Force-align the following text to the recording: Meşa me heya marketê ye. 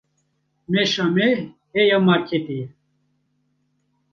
Meşa 0.71 1.05
me 1.15 1.29
heya 1.73 1.97
marketê 2.07 2.55
ye. 2.59 2.67